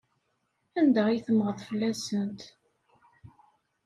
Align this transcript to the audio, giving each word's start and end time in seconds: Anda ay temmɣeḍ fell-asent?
Anda 0.79 1.01
ay 1.07 1.19
temmɣeḍ 1.25 1.59
fell-asent? 1.67 2.41